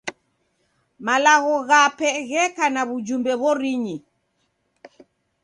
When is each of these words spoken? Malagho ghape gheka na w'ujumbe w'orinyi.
Malagho 1.05 1.55
ghape 1.67 2.07
gheka 2.29 2.65
na 2.73 2.81
w'ujumbe 2.87 3.31
w'orinyi. 3.41 3.95